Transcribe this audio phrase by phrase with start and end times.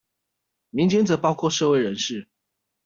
[0.71, 2.27] 民間則包括社會人士